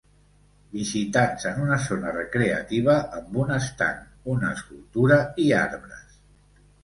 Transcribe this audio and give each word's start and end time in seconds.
Visitants 0.75 1.43
en 1.49 1.59
una 1.65 1.75
zona 1.87 2.13
recreativa 2.15 2.95
amb 3.19 3.37
un 3.43 3.53
estanc, 3.57 4.07
una 4.35 4.51
escultura 4.57 5.19
i 5.47 5.49
arbres 5.61 6.19